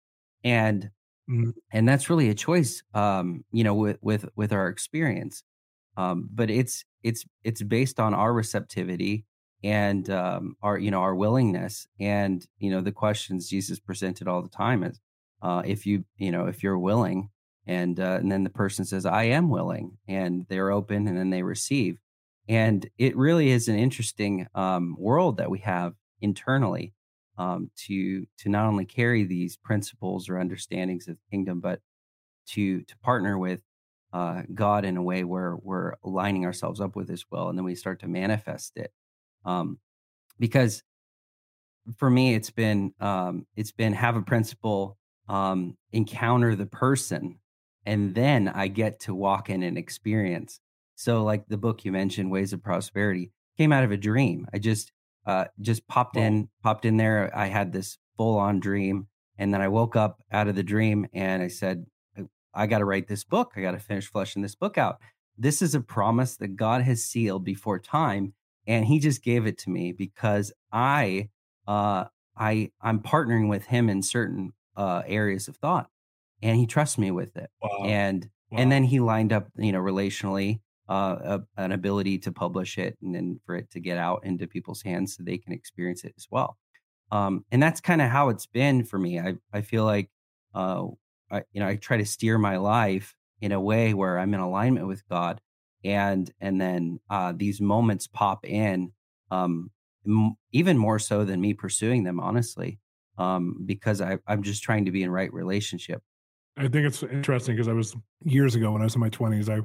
[0.43, 0.91] And
[1.29, 1.49] Mm-hmm.
[1.71, 5.43] And that's really a choice, um, you know, with with with our experience.
[5.97, 9.25] Um, but it's it's it's based on our receptivity
[9.63, 14.41] and um, our you know our willingness and you know the questions Jesus presented all
[14.41, 14.99] the time is
[15.41, 17.29] uh, if you you know if you're willing
[17.65, 21.31] and uh, and then the person says I am willing and they're open and then
[21.31, 21.97] they receive
[22.47, 26.93] and it really is an interesting um, world that we have internally
[27.37, 31.79] um, to to not only carry these principles or understandings of the kingdom, but
[32.47, 33.61] to to partner with
[34.13, 37.65] uh, God in a way where we're aligning ourselves up with His will, and then
[37.65, 38.91] we start to manifest it.
[39.45, 39.79] Um,
[40.39, 40.83] because
[41.97, 44.97] for me, it's been um, it's been have a principle,
[45.29, 47.39] um, encounter the person,
[47.85, 50.59] and then I get to walk in and experience.
[50.95, 54.47] So, like the book you mentioned, Ways of Prosperity, came out of a dream.
[54.53, 54.91] I just
[55.27, 57.29] uh, just popped in, popped in there.
[57.35, 59.07] I had this full on dream.
[59.37, 61.85] And then I woke up out of the dream and I said,
[62.53, 63.51] I got to write this book.
[63.55, 64.99] I got to finish fleshing this book out.
[65.37, 68.33] This is a promise that God has sealed before time.
[68.65, 71.29] And he just gave it to me because I,
[71.67, 75.89] uh, I, I'm partnering with him in certain uh, areas of thought
[76.41, 77.49] and he trusts me with it.
[77.61, 77.83] Wow.
[77.85, 78.59] And, wow.
[78.59, 80.59] and then he lined up, you know, relationally
[80.89, 84.47] uh, a, an ability to publish it and then for it to get out into
[84.47, 86.57] people's hands so they can experience it as well.
[87.11, 89.19] Um, and that's kind of how it's been for me.
[89.19, 90.09] I I feel like
[90.53, 90.87] uh,
[91.31, 94.39] I, you know I try to steer my life in a way where I'm in
[94.39, 95.41] alignment with God,
[95.83, 98.93] and and then uh, these moments pop in,
[99.31, 99.71] um,
[100.05, 102.79] m- even more so than me pursuing them, honestly,
[103.17, 106.03] um, because I, I'm just trying to be in right relationship.
[106.57, 109.47] I think it's interesting because I was years ago when I was in my 20s.
[109.49, 109.61] I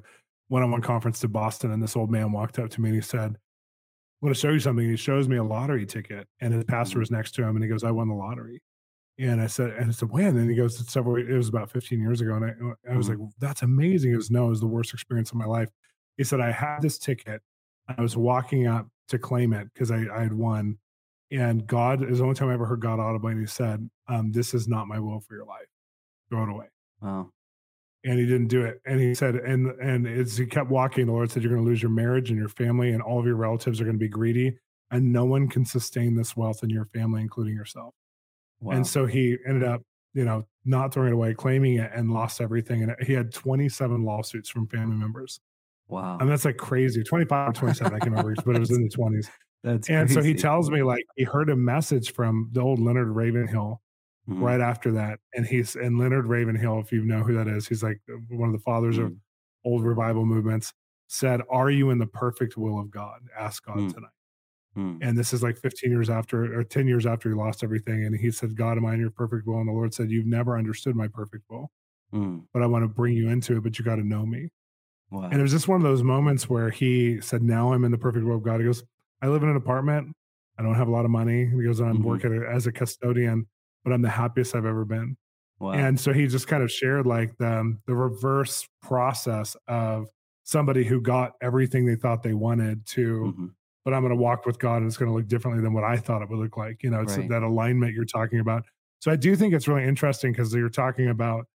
[0.49, 2.97] one on one conference to Boston, and this old man walked up to me and
[2.97, 4.89] he said, I want to show you something.
[4.89, 7.01] He shows me a lottery ticket, and his pastor mm-hmm.
[7.01, 8.63] was next to him, and he goes, I won the lottery.
[9.19, 10.37] And I said, and I said, when?
[10.37, 12.35] And he goes, it's several, it was about 15 years ago.
[12.35, 13.23] And I, I was mm-hmm.
[13.23, 14.11] like, that's amazing.
[14.11, 15.69] He goes, no, it was the worst experience of my life.
[16.17, 17.43] He said, I had this ticket.
[17.89, 20.79] I was walking up to claim it because I, I had won.
[21.31, 23.33] And God is the only time I ever heard God audibly.
[23.33, 25.67] And he said, um, This is not my will for your life.
[26.31, 26.67] Throw it away.
[27.01, 27.31] Wow
[28.05, 28.81] and he didn't do it.
[28.85, 31.69] And he said, and and as he kept walking, the Lord said, "You're going to
[31.69, 34.09] lose your marriage and your family, and all of your relatives are going to be
[34.09, 34.59] greedy,
[34.91, 37.95] and no one can sustain this wealth in your family, including yourself."
[38.61, 38.77] Wow.
[38.77, 39.83] And so he ended up,
[40.15, 42.83] you know, not throwing it away, claiming it, and lost everything.
[42.83, 45.41] And he had 27 lawsuits from family members.
[45.89, 47.03] Wow, and that's like crazy.
[47.03, 49.29] 25 or 27, I can't remember, but it was in the 20s.
[49.65, 50.21] That's and crazy.
[50.21, 53.81] so he tells me like he heard a message from the old Leonard Ravenhill
[54.29, 54.43] mm-hmm.
[54.43, 55.19] right after that.
[55.35, 58.53] And he's and Leonard Ravenhill, if you know who that is, he's like one of
[58.53, 59.07] the fathers mm-hmm.
[59.07, 59.13] of
[59.65, 60.73] old revival movements.
[61.09, 63.21] Said, "Are you in the perfect will of God?
[63.39, 63.91] Ask God mm-hmm.
[63.91, 64.11] tonight."
[64.77, 64.99] Mm.
[65.03, 68.07] And this is like 15 years after or 10 years after he lost everything.
[68.07, 69.59] And he said, God, am I in your perfect will?
[69.59, 71.71] And the Lord said, You've never understood my perfect will,
[72.15, 72.43] mm.
[72.53, 74.49] but I want to bring you into it, but you got to know me.
[75.11, 75.25] Wow.
[75.25, 77.99] And it was just one of those moments where he said, Now I'm in the
[77.99, 78.61] perfect will of God.
[78.61, 78.83] He goes,
[79.21, 80.15] I live in an apartment.
[80.59, 81.47] I don't have a lot of money.
[81.47, 82.05] He goes, I'm mm-hmm.
[82.05, 83.47] working as a custodian,
[83.85, 85.17] but I'm the happiest I've ever been.
[85.59, 85.73] Wow.
[85.73, 90.09] And so he just kind of shared like the, the reverse process of
[90.45, 93.47] somebody who got everything they thought they wanted to, mm-hmm.
[93.85, 95.85] but I'm going to walk with God and it's going to look differently than what
[95.85, 96.83] I thought it would look like.
[96.83, 97.29] You know, it's right.
[97.29, 98.65] that alignment you're talking about.
[98.99, 101.47] So I do think it's really interesting because you're talking about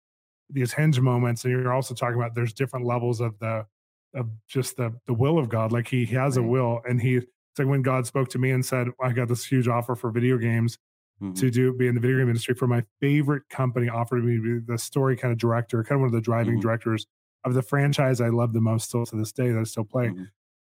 [0.49, 3.65] these hinge moments and you're also talking about there's different levels of the
[4.13, 5.73] of just the the will of God.
[5.73, 6.45] Like he, he has right.
[6.45, 9.27] a will and he it's like when God spoke to me and said, I got
[9.27, 10.77] this huge offer for video games
[11.21, 11.33] mm-hmm.
[11.33, 14.41] to do be in the video game industry for my favorite company offered me to
[14.61, 16.61] be the story kind of director, kind of one of the driving mm-hmm.
[16.61, 17.05] directors
[17.45, 20.07] of the franchise I love the most still to this day that I still play.
[20.07, 20.23] Mm-hmm.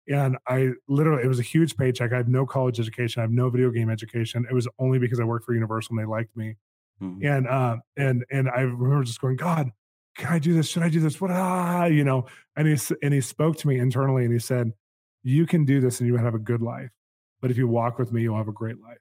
[0.09, 2.13] And I literally, it was a huge paycheck.
[2.13, 3.21] I have no college education.
[3.21, 4.47] I have no video game education.
[4.51, 6.57] It was only because I worked for Universal and they liked me.
[7.01, 7.27] Mm-hmm.
[7.27, 9.71] And uh, and and I remember just going, God,
[10.17, 10.69] can I do this?
[10.69, 11.21] Should I do this?
[11.21, 12.27] What ah, you know?
[12.57, 14.73] And he and he spoke to me internally and he said,
[15.23, 16.91] You can do this and you have a good life.
[17.41, 18.99] But if you walk with me, you'll have a great life.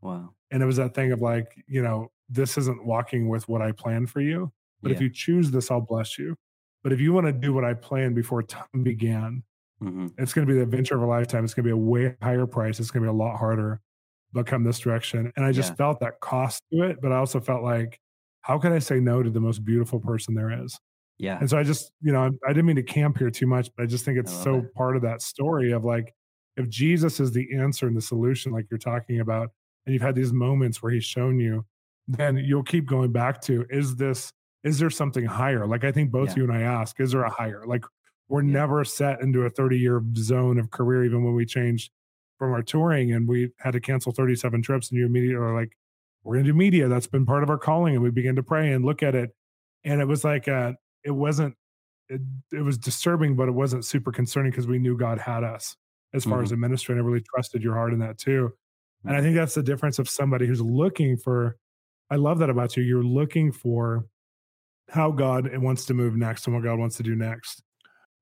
[0.00, 0.30] Wow.
[0.50, 3.72] And it was that thing of like, you know, this isn't walking with what I
[3.72, 4.52] plan for you.
[4.82, 4.96] But yeah.
[4.96, 6.36] if you choose this, I'll bless you.
[6.82, 9.42] But if you want to do what I planned before time began,
[9.82, 10.08] mm-hmm.
[10.18, 11.44] it's going to be the adventure of a lifetime.
[11.44, 12.80] It's going to be a way higher price.
[12.80, 13.80] It's going to be a lot harder,
[14.32, 15.32] but come this direction.
[15.36, 15.76] And I just yeah.
[15.76, 17.00] felt that cost to it.
[17.00, 17.98] But I also felt like,
[18.42, 20.78] how can I say no to the most beautiful person there is?
[21.18, 21.38] Yeah.
[21.40, 23.82] And so I just, you know, I didn't mean to camp here too much, but
[23.82, 24.74] I just think it's so it.
[24.74, 26.14] part of that story of like,
[26.56, 29.50] if Jesus is the answer and the solution, like you're talking about,
[29.86, 31.64] and you've had these moments where he's shown you,
[32.06, 34.32] then you'll keep going back to, is this
[34.64, 35.66] is there something higher?
[35.66, 36.36] Like I think both yeah.
[36.36, 37.64] you and I ask, is there a higher?
[37.66, 37.84] Like
[38.28, 38.52] we're yeah.
[38.52, 41.90] never set into a 30 year zone of career, even when we changed
[42.38, 45.72] from our touring and we had to cancel 37 trips and you immediately are like,
[46.22, 46.88] we're going to do media.
[46.88, 47.94] That's been part of our calling.
[47.94, 49.30] And we began to pray and look at it.
[49.84, 50.72] And it was like, uh,
[51.04, 51.54] it wasn't,
[52.08, 52.20] it,
[52.52, 55.76] it was disturbing, but it wasn't super concerning because we knew God had us
[56.12, 56.44] as far mm-hmm.
[56.44, 56.94] as a ministry.
[56.94, 58.52] And I really trusted your heart in that too.
[59.04, 61.56] And I think that's the difference of somebody who's looking for,
[62.10, 62.82] I love that about you.
[62.82, 64.06] You're looking for
[64.88, 67.62] how God wants to move next and what God wants to do next.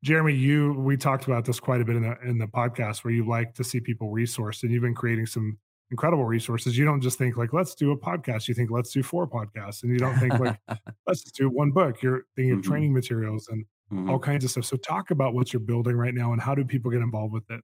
[0.03, 3.13] Jeremy, you we talked about this quite a bit in the in the podcast where
[3.13, 5.59] you like to see people resourced and you've been creating some
[5.91, 6.77] incredible resources.
[6.77, 8.49] You don't just think like let's do a podcast.
[8.49, 10.59] You think let's do four podcasts, and you don't think like
[11.07, 12.03] let's just do one book.
[12.03, 12.61] You're thinking mm-hmm.
[12.61, 14.11] of training materials and mm-hmm.
[14.11, 14.65] all kinds of stuff.
[14.65, 17.51] So talk about what you're building right now and how do people get involved with
[17.51, 17.63] it.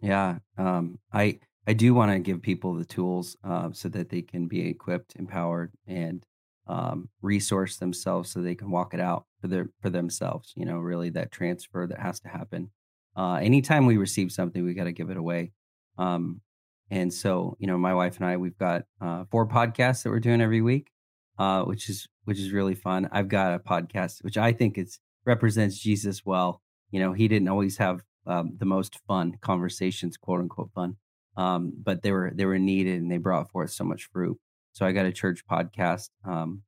[0.00, 4.22] Yeah, um, I I do want to give people the tools uh, so that they
[4.22, 6.24] can be equipped, empowered, and
[6.66, 10.52] um, resource themselves so they can walk it out for their for themselves.
[10.56, 12.70] You know, really that transfer that has to happen.
[13.16, 15.52] Uh, anytime we receive something, we got to give it away.
[15.98, 16.40] Um,
[16.90, 20.20] and so, you know, my wife and I, we've got uh, four podcasts that we're
[20.20, 20.90] doing every week,
[21.38, 23.08] uh, which is which is really fun.
[23.12, 26.60] I've got a podcast which I think it's represents Jesus well.
[26.90, 30.96] You know, he didn't always have um, the most fun conversations, quote unquote fun,
[31.36, 34.38] um, but they were they were needed and they brought forth so much fruit.
[34.72, 36.10] So I got a church podcast.
[36.24, 36.62] Um,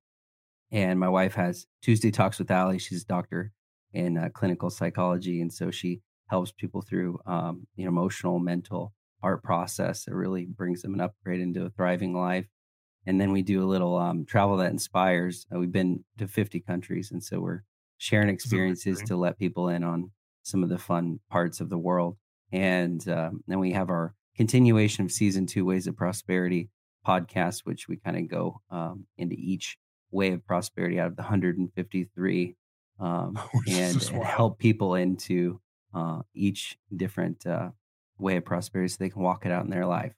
[0.72, 2.78] and my wife has Tuesday Talks with Allie.
[2.78, 3.52] She's a doctor
[3.92, 5.40] in uh, clinical psychology.
[5.40, 10.82] And so she helps people through um, the emotional, mental art process that really brings
[10.82, 12.46] them an upgrade into a thriving life.
[13.06, 15.46] And then we do a little um, travel that inspires.
[15.54, 17.12] Uh, we've been to 50 countries.
[17.12, 17.62] And so we're
[17.98, 20.10] sharing experiences to let people in on
[20.42, 22.16] some of the fun parts of the world.
[22.52, 26.70] And um, then we have our continuation of season two, Ways of Prosperity,
[27.06, 29.78] podcast, which we kind of go um, into each
[30.10, 32.56] way of prosperity out of the 153
[32.98, 35.60] um, and, and, help people into
[35.94, 37.70] uh, each different uh,
[38.18, 40.14] way of prosperity so they can walk it out in their life.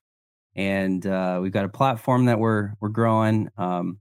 [0.54, 3.48] And uh, we've got a platform that we're we're growing.
[3.56, 3.98] Um,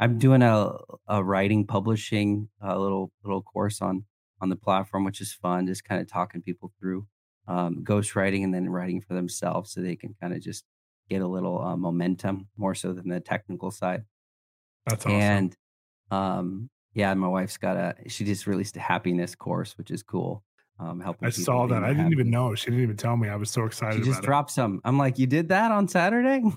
[0.00, 0.72] I'm doing a,
[1.06, 4.04] a writing publishing a little little course on
[4.40, 5.66] on the platform, which is fun.
[5.66, 7.06] Just kind of talking people through
[7.48, 10.64] um, ghost writing and then writing for themselves, so they can kind of just
[11.08, 14.04] get a little uh, momentum more so than the technical side.
[14.86, 15.20] That's awesome.
[15.20, 15.56] And
[16.10, 17.94] um, yeah, my wife's got a.
[18.08, 20.42] She just released a happiness course, which is cool.
[20.78, 21.26] Um, helping.
[21.26, 21.84] I saw that.
[21.84, 22.12] I didn't happy.
[22.14, 22.54] even know.
[22.54, 23.28] She didn't even tell me.
[23.28, 23.98] I was so excited.
[23.98, 24.54] She just dropped it.
[24.54, 24.80] some.
[24.84, 26.42] I'm like, you did that on Saturday.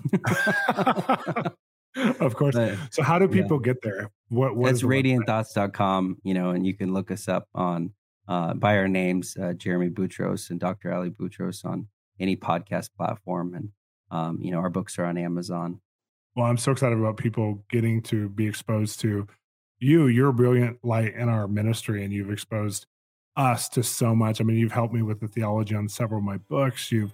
[2.20, 2.54] of course.
[2.54, 3.72] But, so how do people yeah.
[3.72, 4.10] get there?
[4.28, 7.92] What, what it's radiantthoughts.com, you know, and you can look us up on
[8.28, 10.92] uh, by our names, uh, Jeremy Butrous and Dr.
[10.92, 13.54] Ali Butrous on any podcast platform.
[13.54, 13.70] And
[14.10, 15.80] um, you know, our books are on Amazon.
[16.34, 19.26] Well, I'm so excited about people getting to be exposed to
[19.78, 20.06] you.
[20.06, 22.86] You're a brilliant light in our ministry, and you've exposed
[23.36, 24.40] us to so much.
[24.40, 26.92] I mean, you've helped me with the theology on several of my books.
[26.92, 27.12] You've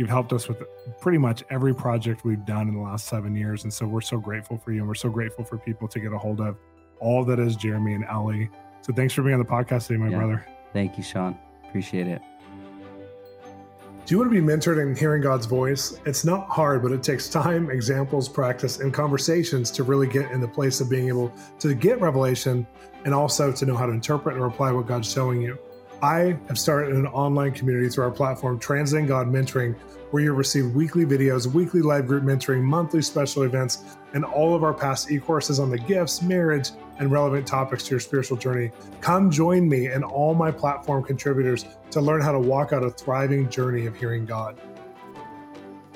[0.00, 0.62] You've helped us with
[1.02, 3.64] pretty much every project we've done in the last seven years.
[3.64, 4.78] And so we're so grateful for you.
[4.78, 6.56] And we're so grateful for people to get a hold of
[7.00, 8.48] all that is Jeremy and Ellie.
[8.82, 10.18] So thanks for being on the podcast today, my yeah.
[10.18, 10.46] brother.
[10.72, 11.38] Thank you, Shawn.
[11.68, 12.22] Appreciate it.
[14.06, 16.00] Do you want to be mentored in hearing God's voice?
[16.04, 20.40] It's not hard, but it takes time, examples, practice, and conversations to really get in
[20.40, 22.66] the place of being able to get revelation
[23.04, 25.58] and also to know how to interpret and apply what God's showing you.
[26.02, 29.74] I have started an online community through our platform, Transcend God Mentoring,
[30.10, 33.84] where you'll receive weekly videos, weekly live group mentoring, monthly special events,
[34.14, 37.90] and all of our past e courses on the gifts, marriage, and relevant topics to
[37.90, 38.70] your spiritual journey.
[39.02, 42.90] Come join me and all my platform contributors to learn how to walk out a
[42.90, 44.58] thriving journey of hearing God.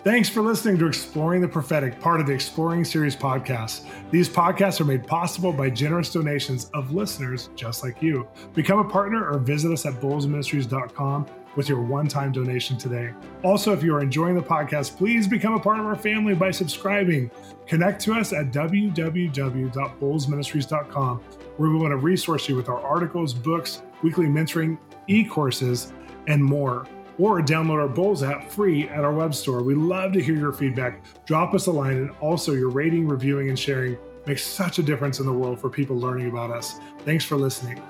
[0.05, 3.86] Thanks for listening to Exploring the Prophetic, part of the Exploring Series podcast.
[4.11, 8.28] These podcasts are made possible by generous donations of listeners just like you.
[8.52, 11.24] Become a partner or visit us at bolzministries.com
[11.57, 13.14] with your one time donation today.
[13.42, 16.50] Also, if you are enjoying the podcast, please become a part of our family by
[16.50, 17.30] subscribing.
[17.66, 21.18] Connect to us at www.bolzministries.com,
[21.57, 24.76] where we want to resource you with our articles, books, weekly mentoring,
[25.07, 25.94] e courses,
[26.26, 26.86] and more
[27.18, 29.62] or download our Bolz app free at our web store.
[29.62, 31.02] We love to hear your feedback.
[31.26, 33.96] Drop us a line, and also your rating, reviewing, and sharing
[34.26, 36.78] makes such a difference in the world for people learning about us.
[37.04, 37.80] Thanks for listening.